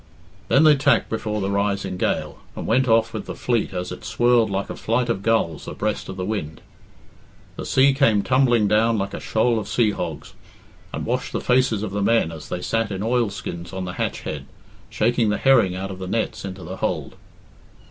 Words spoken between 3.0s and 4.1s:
with the fleet as it